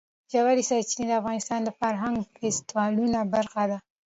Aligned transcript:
ژورې 0.31 0.63
سرچینې 0.69 1.05
د 1.09 1.13
افغانستان 1.21 1.59
د 1.63 1.69
فرهنګي 1.79 2.25
فستیوالونو 2.39 3.19
برخه 3.33 3.63
ده. 3.69 3.77